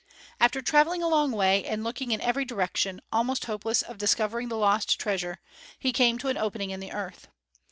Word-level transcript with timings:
After 0.39 0.63
traveling 0.63 1.03
a 1.03 1.07
long 1.07 1.31
way 1.31 1.63
and 1.63 1.83
looking 1.83 2.09
in 2.09 2.21
every 2.21 2.43
direction, 2.43 3.01
almost 3.11 3.45
hopeless 3.45 3.83
of 3.83 3.99
discovering 3.99 4.49
the 4.49 4.57
lost 4.57 4.99
treasure, 4.99 5.39
he 5.77 5.93
came 5.93 6.17
to 6.17 6.27
an 6.29 6.37
opening 6.37 6.71
in 6.71 6.79
the 6.79 6.91
earth. 6.91 7.27